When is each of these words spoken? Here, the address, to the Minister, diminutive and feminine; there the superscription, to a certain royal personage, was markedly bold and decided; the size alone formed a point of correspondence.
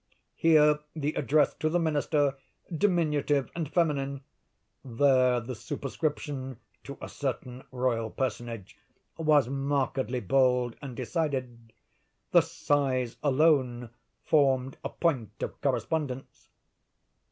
Here, 0.33 0.79
the 0.95 1.13
address, 1.13 1.53
to 1.59 1.69
the 1.69 1.77
Minister, 1.77 2.35
diminutive 2.75 3.51
and 3.55 3.71
feminine; 3.71 4.23
there 4.83 5.39
the 5.39 5.53
superscription, 5.53 6.57
to 6.85 6.97
a 6.99 7.07
certain 7.07 7.63
royal 7.71 8.09
personage, 8.09 8.79
was 9.17 9.47
markedly 9.47 10.19
bold 10.19 10.75
and 10.81 10.95
decided; 10.95 11.71
the 12.31 12.41
size 12.41 13.17
alone 13.21 13.91
formed 14.23 14.79
a 14.83 14.89
point 14.89 15.43
of 15.43 15.61
correspondence. 15.61 16.49